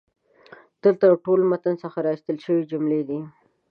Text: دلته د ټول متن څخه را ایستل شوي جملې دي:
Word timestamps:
دلته 0.83 1.05
د 1.09 1.13
ټول 1.25 1.39
متن 1.51 1.75
څخه 1.83 1.97
را 2.05 2.09
ایستل 2.15 2.37
شوي 2.45 2.63
جملې 2.71 3.01
دي: 3.09 3.19